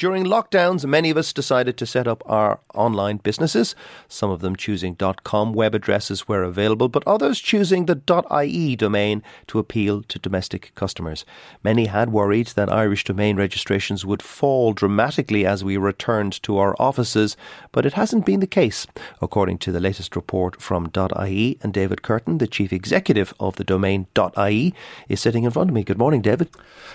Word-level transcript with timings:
During 0.00 0.24
lockdowns, 0.24 0.86
many 0.86 1.10
of 1.10 1.18
us 1.18 1.30
decided 1.30 1.76
to 1.76 1.84
set 1.84 2.08
up 2.08 2.22
our 2.24 2.60
online 2.72 3.18
businesses, 3.18 3.74
some 4.08 4.30
of 4.30 4.40
them 4.40 4.56
choosing 4.56 4.96
.com 4.96 5.52
web 5.52 5.74
addresses 5.74 6.22
where 6.22 6.42
available, 6.42 6.88
but 6.88 7.06
others 7.06 7.38
choosing 7.38 7.84
the 7.84 8.00
.ie 8.42 8.76
domain 8.76 9.22
to 9.48 9.58
appeal 9.58 10.02
to 10.04 10.18
domestic 10.18 10.72
customers. 10.74 11.26
Many 11.62 11.84
had 11.84 12.12
worried 12.12 12.46
that 12.46 12.72
Irish 12.72 13.04
domain 13.04 13.36
registrations 13.36 14.06
would 14.06 14.22
fall 14.22 14.72
dramatically 14.72 15.44
as 15.44 15.62
we 15.62 15.76
returned 15.76 16.42
to 16.44 16.56
our 16.56 16.74
offices, 16.78 17.36
but 17.70 17.84
it 17.84 17.92
hasn't 17.92 18.24
been 18.24 18.40
the 18.40 18.46
case, 18.46 18.86
according 19.20 19.58
to 19.58 19.70
the 19.70 19.80
latest 19.80 20.16
report 20.16 20.62
from 20.62 20.90
.ie, 20.96 21.58
and 21.62 21.74
David 21.74 22.00
Curtin, 22.00 22.38
the 22.38 22.46
chief 22.46 22.72
executive 22.72 23.34
of 23.38 23.56
the 23.56 23.64
domain 23.64 24.06
.ie, 24.38 24.74
is 25.10 25.20
sitting 25.20 25.44
in 25.44 25.50
front 25.50 25.68
of 25.68 25.74
me. 25.74 25.84
Good 25.84 25.98
morning, 25.98 26.22
David. 26.22 26.48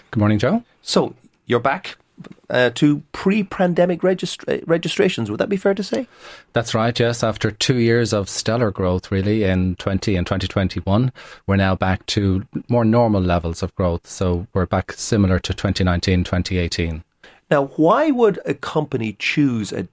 Good 0.09 0.19
morning, 0.19 0.39
Joe. 0.39 0.63
So, 0.81 1.13
you're 1.45 1.59
back 1.59 1.97
uh, 2.49 2.69
to 2.71 3.01
pre-pandemic 3.11 4.01
registra- 4.01 4.63
registrations. 4.67 5.29
Would 5.29 5.39
that 5.39 5.49
be 5.49 5.57
fair 5.57 5.73
to 5.73 5.83
say? 5.83 6.07
That's 6.53 6.73
right, 6.73 6.97
yes. 6.99 7.23
After 7.23 7.51
two 7.51 7.77
years 7.77 8.13
of 8.13 8.29
stellar 8.29 8.71
growth, 8.71 9.11
really, 9.11 9.43
in 9.43 9.75
20 9.75 10.15
and 10.15 10.25
2021, 10.25 11.11
we're 11.47 11.55
now 11.55 11.75
back 11.75 12.05
to 12.07 12.45
more 12.69 12.85
normal 12.85 13.21
levels 13.21 13.63
of 13.63 13.73
growth. 13.75 14.07
So 14.07 14.47
we're 14.53 14.65
back 14.65 14.93
similar 14.93 15.39
to 15.39 15.53
2019, 15.53 16.23
2018. 16.23 17.03
Now, 17.51 17.65
why 17.75 18.11
would 18.11 18.39
a 18.45 18.53
company 18.53 19.15
choose 19.19 19.71
a 19.71 19.83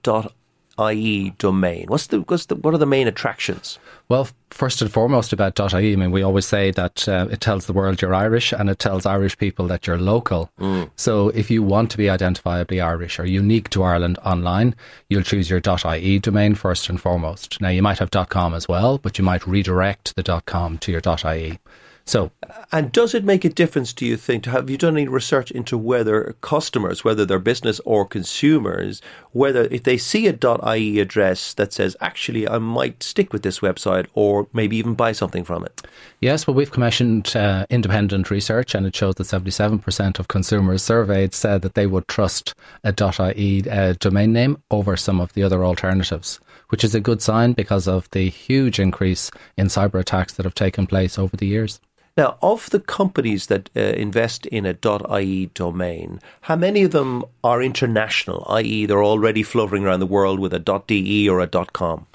.ie 0.79 1.31
domain? 1.37 1.85
What's 1.87 2.07
the, 2.07 2.21
what's 2.21 2.47
the 2.47 2.55
what 2.55 2.73
are 2.73 2.77
the 2.77 2.85
main 2.85 3.07
attractions? 3.07 3.79
Well, 4.09 4.27
first 4.49 4.81
and 4.81 4.91
foremost 4.91 5.33
about 5.33 5.59
.ie, 5.59 5.93
I 5.93 5.95
mean, 5.95 6.11
we 6.11 6.21
always 6.21 6.45
say 6.45 6.71
that 6.71 7.07
uh, 7.07 7.27
it 7.31 7.41
tells 7.41 7.65
the 7.65 7.73
world 7.73 8.01
you're 8.01 8.13
Irish 8.13 8.51
and 8.51 8.69
it 8.69 8.79
tells 8.79 9.05
Irish 9.05 9.37
people 9.37 9.67
that 9.67 9.87
you're 9.87 9.97
local. 9.97 10.51
So 10.95 11.29
if 11.29 11.49
you 11.49 11.63
want 11.63 11.89
to 11.91 11.97
be 11.97 12.05
identifiably 12.05 12.83
Irish 12.83 13.19
or 13.19 13.25
unique 13.25 13.69
to 13.71 13.83
Ireland 13.83 14.19
online, 14.25 14.75
you'll 15.09 15.23
choose 15.23 15.49
your 15.49 15.61
.ie 15.85 16.19
domain 16.19 16.55
first 16.55 16.89
and 16.89 16.99
foremost. 16.99 17.59
Now, 17.61 17.69
you 17.69 17.81
might 17.81 17.99
have 17.99 18.11
.com 18.11 18.53
as 18.53 18.67
well, 18.67 18.97
but 18.97 19.17
you 19.17 19.23
might 19.23 19.47
redirect 19.47 20.15
the 20.15 20.41
.com 20.45 20.77
to 20.79 20.91
your 20.91 21.01
.ie. 21.33 21.59
So 22.05 22.31
And 22.71 22.91
does 22.91 23.13
it 23.13 23.23
make 23.23 23.45
a 23.45 23.49
difference, 23.49 23.93
do 23.93 24.05
you 24.05 24.17
think? 24.17 24.45
Have 24.45 24.69
you 24.69 24.77
done 24.77 24.97
any 24.97 25.07
research 25.07 25.51
into 25.51 25.77
whether 25.77 26.35
customers, 26.41 27.03
whether 27.03 27.25
they're 27.25 27.39
business 27.39 27.79
or 27.85 28.05
consumers, 28.05 29.01
whether 29.31 29.63
if 29.71 29.83
they 29.83 29.97
see 29.97 30.27
a 30.27 30.37
.ie 30.75 30.99
address 30.99 31.53
that 31.53 31.71
says, 31.71 31.95
actually, 32.01 32.47
I 32.47 32.57
might 32.57 33.03
stick 33.03 33.31
with 33.31 33.43
this 33.43 33.59
website 33.59 34.07
or 34.13 34.47
maybe 34.51 34.75
even 34.75 34.95
buy 34.95 35.13
something 35.13 35.45
from 35.45 35.63
it? 35.63 35.81
Yes, 36.19 36.45
well, 36.45 36.55
we've 36.55 36.71
commissioned 36.71 37.35
uh, 37.35 37.65
independent 37.69 38.29
research, 38.29 38.75
and 38.75 38.85
it 38.85 38.95
shows 38.95 39.15
that 39.15 39.27
77% 39.27 40.19
of 40.19 40.27
consumers 40.27 40.83
surveyed 40.83 41.33
said 41.33 41.61
that 41.61 41.75
they 41.75 41.87
would 41.87 42.07
trust 42.07 42.53
a 42.83 42.93
.ie 43.37 43.69
uh, 43.69 43.93
domain 43.99 44.33
name 44.33 44.61
over 44.71 44.97
some 44.97 45.21
of 45.21 45.31
the 45.33 45.43
other 45.43 45.63
alternatives, 45.63 46.39
which 46.73 46.83
is 46.83 46.95
a 46.95 46.99
good 46.99 47.21
sign 47.21 47.53
because 47.53 47.87
of 47.87 48.09
the 48.09 48.29
huge 48.29 48.79
increase 48.79 49.29
in 49.55 49.67
cyber 49.67 49.99
attacks 49.99 50.33
that 50.33 50.43
have 50.43 50.55
taken 50.55 50.87
place 50.87 51.19
over 51.19 51.37
the 51.37 51.45
years. 51.45 51.79
Now, 52.17 52.35
of 52.41 52.67
the 52.71 52.79
companies 52.79 53.45
that 53.45 53.69
uh, 53.75 53.79
invest 53.79 54.47
in 54.47 54.65
a 54.65 54.75
.ie 55.19 55.51
domain, 55.53 56.19
how 56.41 56.55
many 56.55 56.81
of 56.81 56.89
them 56.89 57.25
are 57.43 57.61
international, 57.61 58.43
i.e., 58.49 58.87
they're 58.87 59.03
already 59.03 59.43
floating 59.43 59.85
around 59.85 59.99
the 59.99 60.07
world 60.07 60.39
with 60.39 60.51
a 60.51 60.81
.de 60.87 61.29
or 61.29 61.41
a 61.41 61.47
.com? 61.47 62.07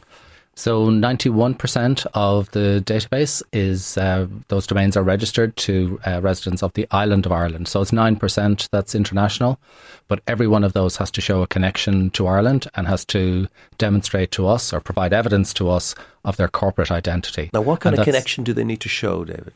So 0.58 0.88
91% 0.88 2.04
of 2.14 2.50
the 2.50 2.82
database 2.84 3.44
is 3.52 3.96
uh, 3.96 4.26
those 4.48 4.66
domains 4.66 4.96
are 4.96 5.04
registered 5.04 5.56
to 5.58 6.00
uh, 6.04 6.20
residents 6.20 6.64
of 6.64 6.72
the 6.72 6.84
island 6.90 7.26
of 7.26 7.30
Ireland. 7.30 7.68
So 7.68 7.80
it's 7.80 7.92
9% 7.92 8.68
that's 8.72 8.96
international, 8.96 9.60
but 10.08 10.20
every 10.26 10.48
one 10.48 10.64
of 10.64 10.72
those 10.72 10.96
has 10.96 11.12
to 11.12 11.20
show 11.20 11.42
a 11.42 11.46
connection 11.46 12.10
to 12.10 12.26
Ireland 12.26 12.66
and 12.74 12.88
has 12.88 13.04
to 13.04 13.46
demonstrate 13.78 14.32
to 14.32 14.48
us 14.48 14.72
or 14.72 14.80
provide 14.80 15.12
evidence 15.12 15.54
to 15.54 15.70
us 15.70 15.94
of 16.24 16.36
their 16.38 16.48
corporate 16.48 16.90
identity. 16.90 17.50
Now, 17.54 17.60
what 17.60 17.78
kind 17.78 17.94
And 17.94 18.00
of 18.00 18.04
connection 18.04 18.42
do 18.42 18.52
they 18.52 18.64
need 18.64 18.80
to 18.80 18.88
show, 18.88 19.24
David? 19.24 19.52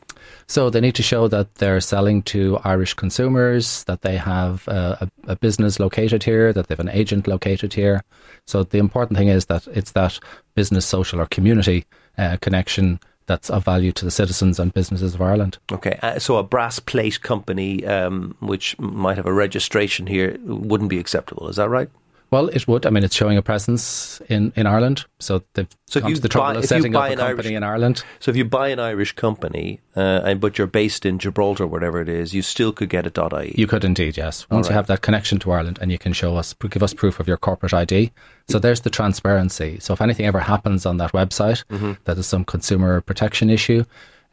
So 0.47 0.69
they 0.69 0.81
need 0.81 0.95
to 0.95 1.03
show 1.03 1.27
that 1.29 1.55
they're 1.55 1.81
selling 1.81 2.21
to 2.23 2.59
Irish 2.63 2.93
consumers, 2.93 3.83
that 3.85 4.01
they 4.01 4.17
have 4.17 4.67
a, 4.67 5.09
a 5.27 5.35
business 5.35 5.79
located 5.79 6.23
here, 6.23 6.53
that 6.53 6.67
they 6.67 6.73
have 6.73 6.79
an 6.79 6.89
agent 6.89 7.27
located 7.27 7.73
here. 7.73 8.03
So 8.45 8.63
the 8.63 8.77
important 8.77 9.17
thing 9.17 9.29
is 9.29 9.45
that 9.45 9.67
it's 9.67 9.91
that 9.91 10.19
business, 10.55 10.85
social, 10.85 11.21
or 11.21 11.25
community 11.27 11.85
uh, 12.17 12.37
connection 12.41 12.99
that's 13.25 13.49
of 13.49 13.63
value 13.63 13.91
to 13.93 14.05
the 14.05 14.11
citizens 14.11 14.59
and 14.59 14.73
businesses 14.73 15.15
of 15.15 15.21
Ireland. 15.21 15.57
Okay, 15.71 15.97
uh, 16.01 16.19
so 16.19 16.37
a 16.37 16.43
brass 16.43 16.79
plate 16.79 17.21
company, 17.21 17.85
um, 17.85 18.35
which 18.39 18.77
might 18.79 19.17
have 19.17 19.25
a 19.25 19.33
registration 19.33 20.07
here, 20.07 20.37
wouldn't 20.43 20.89
be 20.89 20.99
acceptable. 20.99 21.47
Is 21.47 21.55
that 21.55 21.69
right? 21.69 21.89
Well, 22.33 22.47
it 22.47 22.67
would. 22.67 22.87
I 22.87 22.89
mean, 22.89 23.03
it's 23.03 23.13
showing 23.13 23.37
a 23.37 23.43
presence 23.43 24.19
in, 24.27 24.51
in 24.55 24.65
Ireland. 24.65 25.05
So 25.19 25.43
they've 25.53 25.67
So 25.85 25.99
if 25.99 26.03
gone 26.03 26.09
you 26.09 26.15
to 26.15 26.21
the 26.23 26.29
trouble 26.29 26.53
buy- 26.53 26.59
of 26.61 26.65
setting 26.65 26.95
up 26.95 27.03
a 27.03 27.11
an 27.11 27.17
company 27.19 27.49
Irish- 27.49 27.57
in 27.57 27.63
Ireland. 27.63 28.03
So 28.19 28.31
if 28.31 28.35
you 28.37 28.43
buy 28.43 28.69
an 28.69 28.79
Irish 28.79 29.11
company, 29.11 29.81
uh, 29.95 30.21
and 30.25 30.41
but 30.41 30.57
you're 30.57 30.65
based 30.65 31.05
in 31.05 31.19
Gibraltar, 31.19 31.67
whatever 31.67 32.01
it 32.01 32.09
is, 32.09 32.33
you 32.33 32.41
still 32.41 32.71
could 32.71 32.89
get 32.89 33.05
a 33.05 33.11
.ie. 33.43 33.53
You 33.55 33.67
could 33.67 33.83
indeed, 33.83 34.17
yes. 34.17 34.49
Once 34.49 34.65
right. 34.65 34.71
you 34.71 34.75
have 34.75 34.87
that 34.87 35.01
connection 35.01 35.37
to 35.39 35.51
Ireland 35.51 35.77
and 35.79 35.91
you 35.91 35.99
can 35.99 36.11
show 36.11 36.35
us, 36.35 36.55
give 36.71 36.81
us 36.81 36.91
proof 36.91 37.19
of 37.19 37.27
your 37.27 37.37
corporate 37.37 37.73
ID. 37.75 38.11
So 38.49 38.57
there's 38.57 38.81
the 38.81 38.89
transparency. 38.89 39.77
So 39.79 39.93
if 39.93 40.01
anything 40.01 40.25
ever 40.25 40.39
happens 40.39 40.87
on 40.87 40.97
that 40.97 41.11
website, 41.11 41.63
that 42.05 42.17
is 42.17 42.25
some 42.25 42.45
consumer 42.45 42.99
protection 43.01 43.51
issue, 43.51 43.83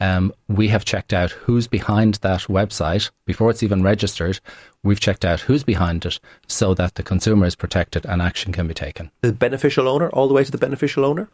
um, 0.01 0.33
we 0.49 0.69
have 0.69 0.85
checked 0.85 1.13
out 1.13 1.31
who's 1.31 1.67
behind 1.67 2.15
that 2.17 2.41
website 2.43 3.11
before 3.27 3.51
it's 3.51 3.63
even 3.63 3.83
registered. 3.83 4.41
We've 4.83 5.01
checked 5.01 5.25
out 5.25 5.41
who's 5.41 5.63
behind 5.63 6.07
it 6.07 6.19
so 6.49 6.75
that 6.75 6.95
the 6.95 7.03
consumer 7.03 7.47
is 7.47 7.55
protected 7.55 8.07
and 8.07 8.23
action 8.23 8.53
can 8.53 8.67
be 8.67 8.75
taken. 8.75 9.11
the 9.21 9.33
beneficial 9.33 9.89
owner, 9.89 10.09
all 10.11 10.29
the 10.29 10.35
way 10.35 10.45
to 10.45 10.51
the 10.51 10.59
beneficial 10.59 11.05
owner. 11.05 11.29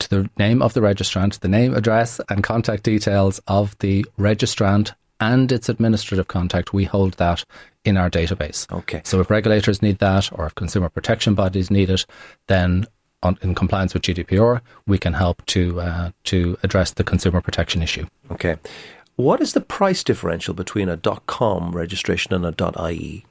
To 0.00 0.10
the 0.10 0.30
name 0.38 0.60
of 0.62 0.74
the 0.74 0.80
registrant, 0.80 1.38
the 1.40 1.48
name, 1.48 1.74
address, 1.74 2.20
and 2.28 2.42
contact 2.42 2.82
details 2.82 3.40
of 3.46 3.78
the 3.78 4.04
registrant 4.18 4.92
and 5.20 5.52
its 5.52 5.68
administrative 5.68 6.26
contact, 6.26 6.72
we 6.72 6.84
hold 6.84 7.14
that 7.14 7.44
in 7.84 7.96
our 7.96 8.10
database. 8.10 8.70
Okay. 8.72 9.02
So 9.04 9.20
if 9.20 9.30
regulators 9.30 9.82
need 9.82 9.98
that 9.98 10.32
or 10.32 10.46
if 10.46 10.54
consumer 10.54 10.88
protection 10.88 11.34
bodies 11.34 11.70
need 11.70 11.90
it, 11.90 12.06
then 12.48 12.86
on, 13.24 13.38
in 13.42 13.54
compliance 13.54 13.94
with 13.94 14.02
GDPR, 14.02 14.60
we 14.86 14.98
can 14.98 15.12
help 15.12 15.44
to 15.46 15.80
uh, 15.80 16.10
to 16.24 16.58
address 16.62 16.92
the 16.92 17.04
consumer 17.04 17.40
protection 17.40 17.82
issue. 17.82 18.06
Okay. 18.30 18.56
What 19.16 19.40
is 19.40 19.52
the 19.52 19.60
price 19.60 20.02
differential 20.02 20.54
between 20.54 20.88
a 20.88 20.96
.com 21.26 21.72
registration 21.72 22.34
and 22.34 22.44
a 22.44 22.90
.ie? 22.90 23.24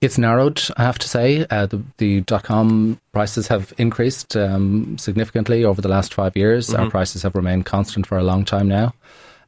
It's 0.00 0.18
narrowed, 0.18 0.62
I 0.76 0.82
have 0.82 0.98
to 0.98 1.08
say. 1.08 1.46
Uh, 1.48 1.66
the, 1.66 1.82
the 1.98 2.22
.com 2.22 3.00
prices 3.12 3.48
have 3.48 3.72
increased 3.78 4.36
um, 4.36 4.98
significantly 4.98 5.64
over 5.64 5.80
the 5.80 5.88
last 5.88 6.12
five 6.12 6.36
years. 6.36 6.74
Our 6.74 6.90
prices 6.90 7.22
have 7.22 7.34
remained 7.34 7.64
constant 7.64 8.06
for 8.06 8.18
a 8.18 8.22
long 8.22 8.44
time 8.44 8.68
now. 8.68 8.94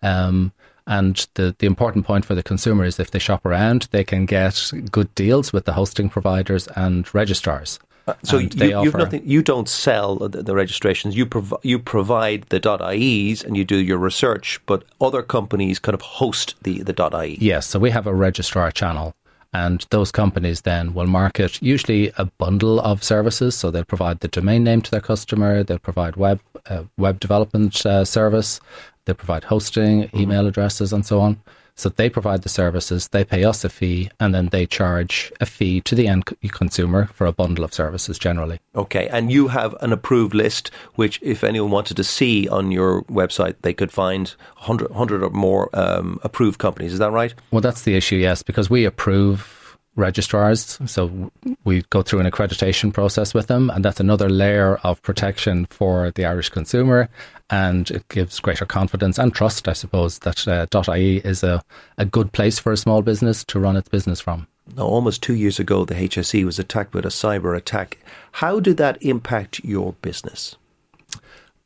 Um, 0.02 0.52
and 0.86 1.26
the, 1.34 1.54
the 1.58 1.66
important 1.66 2.06
point 2.06 2.24
for 2.24 2.34
the 2.34 2.42
consumer 2.42 2.84
is 2.84 3.00
if 3.00 3.10
they 3.10 3.18
shop 3.18 3.44
around, 3.44 3.88
they 3.90 4.04
can 4.04 4.24
get 4.24 4.72
good 4.90 5.14
deals 5.14 5.52
with 5.52 5.64
the 5.64 5.72
hosting 5.72 6.08
providers 6.08 6.68
and 6.68 7.12
registrars. 7.14 7.78
So 8.22 8.38
you, 8.38 8.48
they 8.48 8.72
offer- 8.72 8.98
nothing. 8.98 9.22
You 9.24 9.42
don't 9.42 9.68
sell 9.68 10.16
the, 10.16 10.42
the 10.42 10.54
registrations. 10.54 11.16
You 11.16 11.26
prov- 11.26 11.60
you 11.62 11.78
provide 11.78 12.44
the 12.50 12.60
.ies 12.80 13.42
and 13.42 13.56
you 13.56 13.64
do 13.64 13.76
your 13.76 13.98
research, 13.98 14.60
but 14.66 14.84
other 15.00 15.22
companies 15.22 15.78
kind 15.78 15.94
of 15.94 16.02
host 16.02 16.54
the 16.62 16.82
the 16.82 16.94
.ie. 17.24 17.36
Yes, 17.40 17.66
so 17.66 17.78
we 17.78 17.90
have 17.90 18.06
a 18.06 18.14
registrar 18.14 18.70
channel, 18.70 19.14
and 19.52 19.84
those 19.90 20.12
companies 20.12 20.60
then 20.60 20.94
will 20.94 21.06
market 21.06 21.60
usually 21.60 22.12
a 22.16 22.26
bundle 22.38 22.78
of 22.80 23.02
services. 23.02 23.56
So 23.56 23.70
they'll 23.70 23.84
provide 23.84 24.20
the 24.20 24.28
domain 24.28 24.62
name 24.62 24.82
to 24.82 24.90
their 24.90 25.00
customer, 25.00 25.64
they'll 25.64 25.78
provide 25.78 26.16
web 26.16 26.40
uh, 26.70 26.84
web 26.96 27.18
development 27.18 27.84
uh, 27.84 28.04
service, 28.04 28.60
they'll 29.04 29.16
provide 29.16 29.44
hosting, 29.44 30.08
email 30.14 30.46
addresses, 30.46 30.92
and 30.92 31.04
so 31.04 31.20
on. 31.20 31.40
So 31.76 31.90
they 31.90 32.08
provide 32.08 32.42
the 32.42 32.48
services, 32.48 33.08
they 33.08 33.24
pay 33.24 33.44
us 33.44 33.64
a 33.64 33.68
fee, 33.68 34.10
and 34.18 34.34
then 34.34 34.48
they 34.48 34.66
charge 34.66 35.30
a 35.40 35.46
fee 35.46 35.82
to 35.82 35.94
the 35.94 36.08
end 36.08 36.24
consumer 36.50 37.10
for 37.12 37.26
a 37.26 37.32
bundle 37.32 37.64
of 37.64 37.74
services 37.74 38.18
generally. 38.18 38.60
Okay, 38.74 39.08
and 39.08 39.30
you 39.30 39.48
have 39.48 39.74
an 39.80 39.92
approved 39.92 40.34
list, 40.34 40.70
which 40.94 41.20
if 41.22 41.44
anyone 41.44 41.70
wanted 41.70 41.96
to 41.98 42.04
see 42.04 42.48
on 42.48 42.72
your 42.72 43.02
website, 43.04 43.56
they 43.60 43.74
could 43.74 43.92
find 43.92 44.28
100, 44.56 44.88
100 44.88 45.22
or 45.22 45.30
more 45.30 45.68
um, 45.74 46.18
approved 46.22 46.58
companies. 46.58 46.94
Is 46.94 46.98
that 46.98 47.12
right? 47.12 47.34
Well, 47.50 47.60
that's 47.60 47.82
the 47.82 47.94
issue, 47.94 48.16
yes, 48.16 48.42
because 48.42 48.70
we 48.70 48.84
approve 48.86 49.55
registrars. 49.96 50.78
So 50.86 51.30
we 51.64 51.82
go 51.90 52.02
through 52.02 52.20
an 52.20 52.30
accreditation 52.30 52.92
process 52.92 53.34
with 53.34 53.46
them, 53.48 53.70
and 53.70 53.84
that's 53.84 54.00
another 54.00 54.28
layer 54.28 54.76
of 54.84 55.02
protection 55.02 55.66
for 55.66 56.12
the 56.12 56.24
Irish 56.24 56.50
consumer. 56.50 57.08
And 57.50 57.90
it 57.90 58.08
gives 58.08 58.40
greater 58.40 58.66
confidence 58.66 59.18
and 59.18 59.34
trust, 59.34 59.68
I 59.68 59.72
suppose, 59.72 60.20
that 60.20 60.46
uh, 60.48 60.94
.ie 60.94 61.18
is 61.18 61.42
a, 61.42 61.62
a 61.96 62.04
good 62.04 62.32
place 62.32 62.58
for 62.58 62.72
a 62.72 62.76
small 62.76 63.02
business 63.02 63.44
to 63.44 63.60
run 63.60 63.76
its 63.76 63.88
business 63.88 64.20
from. 64.20 64.46
Now, 64.76 64.84
almost 64.84 65.22
two 65.22 65.34
years 65.34 65.60
ago, 65.60 65.84
the 65.84 65.94
HSE 65.94 66.44
was 66.44 66.58
attacked 66.58 66.92
with 66.92 67.06
a 67.06 67.10
cyber 67.10 67.56
attack. 67.56 67.98
How 68.32 68.58
did 68.58 68.78
that 68.78 69.00
impact 69.00 69.64
your 69.64 69.92
business? 70.02 70.56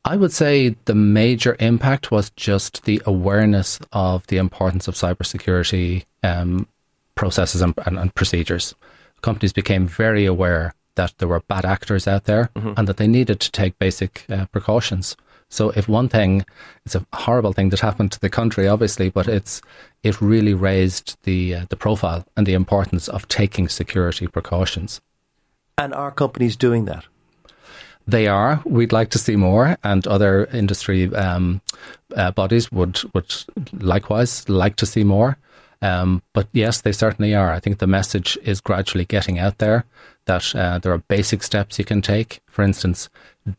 I 0.04 0.16
would 0.16 0.32
say 0.32 0.76
the 0.86 0.94
major 0.94 1.56
impact 1.60 2.10
was 2.10 2.30
just 2.30 2.84
the 2.84 3.02
awareness 3.06 3.78
of 3.92 4.26
the 4.28 4.38
importance 4.38 4.88
of 4.88 4.94
cybersecurity 4.94 6.04
um, 6.22 6.66
processes 7.20 7.60
and, 7.60 7.74
and, 7.84 7.98
and, 7.98 8.14
procedures. 8.14 8.74
Companies 9.20 9.52
became 9.52 9.86
very 9.86 10.24
aware 10.24 10.72
that 10.94 11.12
there 11.18 11.28
were 11.28 11.42
bad 11.48 11.66
actors 11.66 12.08
out 12.08 12.24
there 12.24 12.48
mm-hmm. 12.56 12.72
and 12.78 12.88
that 12.88 12.96
they 12.96 13.06
needed 13.06 13.40
to 13.40 13.50
take 13.52 13.78
basic 13.78 14.24
uh, 14.30 14.46
precautions. 14.46 15.16
So, 15.50 15.70
if 15.70 15.86
one 15.88 16.08
thing, 16.08 16.46
it's 16.86 16.94
a 16.94 17.04
horrible 17.12 17.52
thing 17.52 17.70
that 17.70 17.80
happened 17.80 18.12
to 18.12 18.20
the 18.20 18.30
country, 18.30 18.68
obviously, 18.68 19.10
but 19.10 19.28
it's 19.28 19.60
it 20.02 20.22
really 20.22 20.54
raised 20.54 21.16
the 21.24 21.54
uh, 21.56 21.66
the 21.68 21.76
profile 21.76 22.24
and 22.36 22.46
the 22.46 22.54
importance 22.54 23.08
of 23.08 23.28
taking 23.28 23.68
security 23.68 24.26
precautions. 24.26 25.00
And 25.76 25.92
are 25.92 26.12
companies 26.12 26.56
doing 26.56 26.86
that? 26.86 27.04
They 28.06 28.28
are. 28.28 28.62
We'd 28.64 28.92
like 28.92 29.10
to 29.10 29.18
see 29.18 29.36
more, 29.36 29.76
and 29.82 30.06
other 30.06 30.46
industry 30.52 31.14
um, 31.14 31.60
uh, 32.16 32.30
bodies 32.30 32.72
would 32.72 33.00
would 33.12 33.34
likewise 33.72 34.48
like 34.48 34.76
to 34.76 34.86
see 34.86 35.04
more. 35.04 35.36
Um, 35.82 36.22
but 36.34 36.48
yes, 36.52 36.82
they 36.82 36.92
certainly 36.92 37.34
are. 37.34 37.52
I 37.52 37.60
think 37.60 37.78
the 37.78 37.86
message 37.86 38.36
is 38.42 38.60
gradually 38.60 39.04
getting 39.04 39.38
out 39.38 39.58
there 39.58 39.86
that 40.26 40.54
uh, 40.54 40.78
there 40.78 40.92
are 40.92 40.98
basic 40.98 41.42
steps 41.42 41.78
you 41.78 41.84
can 41.84 42.02
take. 42.02 42.40
For 42.46 42.62
instance, 42.62 43.08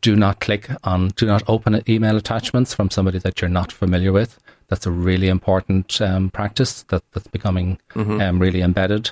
do 0.00 0.14
not 0.14 0.40
click 0.40 0.70
on, 0.84 1.08
do 1.08 1.26
not 1.26 1.42
open 1.48 1.82
email 1.88 2.16
attachments 2.16 2.74
from 2.74 2.90
somebody 2.90 3.18
that 3.18 3.40
you're 3.40 3.48
not 3.50 3.72
familiar 3.72 4.12
with. 4.12 4.38
That's 4.68 4.86
a 4.86 4.90
really 4.90 5.28
important 5.28 6.00
um, 6.00 6.30
practice 6.30 6.84
that, 6.84 7.02
that's 7.12 7.26
becoming 7.26 7.78
mm-hmm. 7.94 8.20
um, 8.20 8.38
really 8.38 8.62
embedded. 8.62 9.10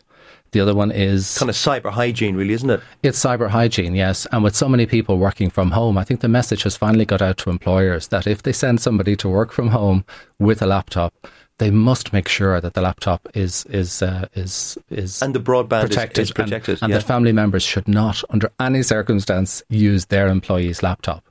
The 0.53 0.61
other 0.61 0.75
one 0.75 0.91
is 0.91 1.39
kind 1.39 1.49
of 1.49 1.55
cyber 1.55 1.91
hygiene, 1.91 2.35
really, 2.35 2.55
isn't 2.55 2.71
it? 2.71 2.81
It's 3.03 3.23
cyber 3.23 3.49
hygiene, 3.49 3.95
yes. 3.95 4.27
And 4.33 4.43
with 4.43 4.57
so 4.57 4.69
many 4.69 4.85
people 4.85 5.19
working 5.19 5.49
from 5.49 5.71
home, 5.71 5.97
I 5.97 6.03
think 6.03 6.21
the 6.21 6.29
message 6.29 6.65
has 6.65 6.77
finally 6.77 7.05
got 7.05 7.23
out 7.23 7.37
to 7.39 7.51
employers 7.51 8.09
that 8.09 8.27
if 8.27 8.43
they 8.43 8.53
send 8.53 8.81
somebody 8.81 9.15
to 9.17 9.29
work 9.29 9.53
from 9.53 9.69
home 9.69 10.05
with 10.39 10.61
a 10.61 10.67
laptop, 10.67 11.15
they 11.61 11.71
must 11.71 12.13
make 12.15 12.27
sure 12.27 12.59
that 12.59 12.73
the 12.73 12.81
laptop 12.81 13.29
is 13.35 13.67
is 13.67 14.03
uh, 14.03 14.27
is 14.35 14.79
is 14.89 15.23
and 15.23 15.35
the 15.35 15.41
broadband 15.41 15.83
protected, 15.83 16.23
is, 16.23 16.29
is 16.29 16.33
protected, 16.33 16.75
and, 16.77 16.83
and 16.85 16.91
yeah. 16.91 16.99
that 16.99 17.07
family 17.07 17.33
members 17.33 17.63
should 17.63 17.87
not, 17.87 18.25
under 18.31 18.51
any 18.59 18.83
circumstance, 18.83 19.63
use 19.69 20.07
their 20.07 20.29
employee's 20.29 20.83
laptop. 20.83 21.23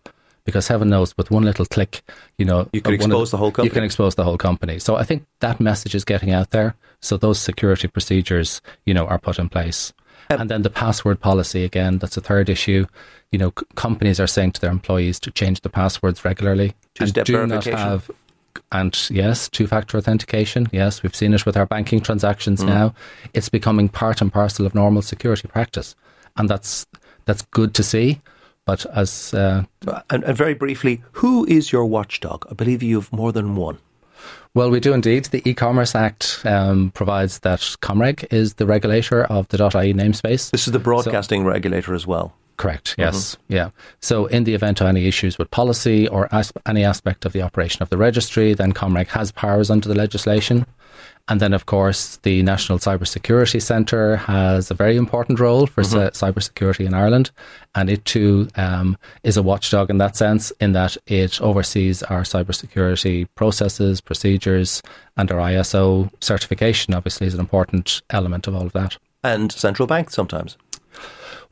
Because 0.46 0.68
heaven 0.68 0.90
knows 0.90 1.18
with 1.18 1.30
one 1.30 1.44
little 1.44 1.66
click 1.66 2.02
you 2.38 2.46
know 2.46 2.70
you 2.74 2.82
can 2.82 2.94
expose 2.94 3.28
of, 3.28 3.32
the 3.32 3.38
whole 3.38 3.52
company 3.52 3.68
you 3.68 3.74
can 3.74 3.84
expose 3.84 4.16
the 4.16 4.24
whole 4.24 4.38
company. 4.38 4.80
So 4.80 4.96
i 4.96 5.04
think 5.04 5.26
that 5.42 5.60
message 5.60 5.96
is 5.96 6.06
getting 6.06 6.32
out 6.32 6.52
there. 6.52 6.76
So 7.02 7.18
those 7.18 7.40
security 7.40 7.88
procedures 7.88 8.62
you 8.86 8.94
know 8.94 9.06
are 9.08 9.20
put 9.20 9.40
in 9.40 9.50
place. 9.50 9.94
Um, 10.32 10.42
and 10.42 10.50
then 10.50 10.62
the 10.62 10.70
password 10.70 11.20
policy 11.20 11.64
again 11.64 11.98
that's 11.98 12.18
a 12.18 12.22
third 12.22 12.50
issue. 12.50 12.86
You 13.32 13.40
know 13.40 13.52
c- 13.60 13.66
companies 13.76 14.20
are 14.20 14.28
saying 14.28 14.54
to 14.54 14.62
their 14.62 14.72
employees 14.72 15.20
to 15.22 15.32
change 15.32 15.62
the 15.62 15.70
passwords 15.70 16.24
regularly 16.24 16.74
and 17.00 17.14
do 17.14 17.48
not 17.48 17.66
have 17.66 18.10
and 18.72 19.10
yes, 19.10 19.50
two 19.50 19.68
factor 19.68 19.98
authentication. 19.98 20.68
Yes, 20.72 21.04
we've 21.04 21.16
seen 21.16 21.34
it 21.34 21.46
with 21.46 21.58
our 21.58 21.66
banking 21.66 22.02
transactions 22.02 22.62
mm. 22.62 22.68
now. 22.68 22.94
It's 23.34 23.50
becoming 23.50 23.90
part 23.90 24.22
and 24.22 24.32
parcel 24.32 24.66
of 24.66 24.76
normal 24.76 25.02
security 25.02 25.48
practice. 25.48 25.96
And 26.38 26.50
that's 26.50 26.86
that's 27.26 27.44
good 27.52 27.74
to 27.76 27.84
see. 27.84 28.22
But 28.66 28.86
as 28.96 29.34
uh, 29.34 29.64
and, 30.10 30.24
and 30.24 30.38
very 30.38 30.54
briefly, 30.54 31.02
who 31.14 31.46
is 31.46 31.72
your 31.72 31.86
watchdog? 31.86 32.46
I 32.52 32.54
believe 32.54 32.84
you 32.84 33.00
have 33.00 33.12
more 33.12 33.32
than 33.32 33.56
one. 33.56 33.80
Well, 34.54 34.72
we 34.72 34.80
do 34.80 34.94
indeed. 34.94 35.26
The 35.26 35.48
E-Commerce 35.48 35.96
Act 35.96 36.42
um, 36.44 36.92
provides 36.92 37.40
that 37.40 37.60
Comreg 37.82 38.32
is 38.34 38.56
the 38.56 38.66
regulator 38.66 39.24
of 39.26 39.48
the 39.50 39.58
.ie 39.58 39.94
namespace. 39.94 40.52
This 40.52 40.68
is 40.68 40.74
the 40.74 40.80
broadcasting 40.80 41.44
so, 41.44 41.48
regulator 41.48 41.94
as 41.94 42.08
well. 42.08 42.34
Correct. 42.60 42.96
Yes. 42.98 43.36
Mm-hmm. 43.36 43.54
Yeah. 43.54 43.70
So, 44.02 44.26
in 44.26 44.44
the 44.44 44.54
event 44.54 44.82
of 44.82 44.88
any 44.88 45.08
issues 45.08 45.38
with 45.38 45.50
policy 45.50 46.10
or 46.10 46.28
as- 46.34 46.52
any 46.66 46.84
aspect 46.84 47.26
of 47.26 47.32
the 47.32 47.42
operation 47.42 47.82
of 47.82 47.90
the 47.90 47.98
registry, 47.98 48.54
then 48.54 48.74
Comreg 48.74 49.08
has 49.08 49.32
powers 49.32 49.70
under 49.70 49.88
the 49.88 49.96
legislation. 49.96 50.66
And 51.30 51.40
then, 51.40 51.54
of 51.54 51.68
course, 51.68 52.18
the 52.24 52.44
National 52.44 52.78
Cybersecurity 52.78 53.62
Centre 53.62 54.18
has 54.18 54.72
a 54.72 54.74
very 54.74 54.98
important 54.98 55.40
role 55.40 55.68
for 55.68 55.84
mm-hmm. 55.84 56.10
cybersecurity 56.26 56.86
in 56.86 56.94
Ireland. 56.94 57.32
And 57.76 57.90
it 57.90 58.04
too 58.04 58.50
um, 58.56 58.98
is 59.24 59.38
a 59.38 59.44
watchdog 59.44 59.90
in 59.90 60.00
that 60.00 60.18
sense, 60.18 60.52
in 60.60 60.74
that 60.74 60.98
it 61.08 61.40
oversees 61.40 62.04
our 62.04 62.24
cybersecurity 62.24 63.28
processes, 63.36 64.02
procedures, 64.02 64.82
and 65.16 65.32
our 65.32 65.38
ISO 65.38 66.12
certification, 66.20 66.94
obviously, 66.94 67.28
is 67.28 67.36
an 67.36 67.40
important 67.40 68.02
element 68.10 68.48
of 68.48 68.56
all 68.56 68.66
of 68.66 68.74
that. 68.74 68.98
And 69.24 69.50
central 69.50 69.88
bank 69.88 70.10
sometimes. 70.10 70.58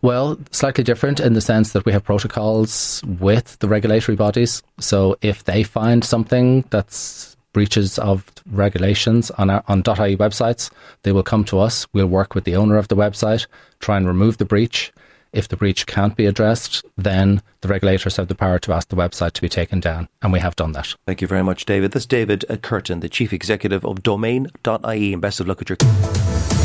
Well, 0.01 0.37
slightly 0.51 0.83
different 0.83 1.19
in 1.19 1.33
the 1.33 1.41
sense 1.41 1.73
that 1.73 1.85
we 1.85 1.91
have 1.91 2.03
protocols 2.03 3.01
with 3.19 3.57
the 3.59 3.67
regulatory 3.67 4.15
bodies. 4.15 4.61
So 4.79 5.17
if 5.21 5.43
they 5.45 5.63
find 5.63 6.03
something 6.03 6.65
that's 6.69 7.35
breaches 7.51 7.97
of 7.97 8.31
regulations 8.51 9.31
on 9.31 9.49
our, 9.49 9.63
on 9.67 9.79
.ie 9.79 10.15
websites, 10.15 10.69
they 11.01 11.11
will 11.11 11.23
come 11.23 11.43
to 11.45 11.57
us. 11.57 11.87
We'll 11.93 12.05
work 12.05 12.35
with 12.35 12.43
the 12.43 12.55
owner 12.55 12.77
of 12.77 12.87
the 12.87 12.95
website, 12.95 13.47
try 13.79 13.97
and 13.97 14.05
remove 14.05 14.37
the 14.37 14.45
breach. 14.45 14.93
If 15.33 15.47
the 15.47 15.57
breach 15.57 15.87
can't 15.87 16.15
be 16.15 16.27
addressed, 16.27 16.85
then 16.95 17.41
the 17.61 17.67
regulators 17.67 18.17
have 18.17 18.27
the 18.27 18.35
power 18.35 18.59
to 18.59 18.73
ask 18.73 18.89
the 18.89 18.95
website 18.95 19.31
to 19.33 19.41
be 19.41 19.49
taken 19.49 19.79
down, 19.79 20.07
and 20.21 20.31
we 20.31 20.39
have 20.39 20.55
done 20.55 20.71
that. 20.73 20.95
Thank 21.05 21.21
you 21.21 21.27
very 21.27 21.43
much, 21.43 21.65
David. 21.65 21.91
This 21.91 22.03
is 22.03 22.07
David 22.07 22.45
Curtin, 22.61 22.99
the 22.99 23.09
Chief 23.09 23.33
Executive 23.33 23.83
of 23.83 24.03
Domain.ie, 24.03 25.13
and 25.13 25.21
best 25.21 25.39
of 25.39 25.47
luck 25.47 25.59
with 25.59 25.69
your 25.69 25.77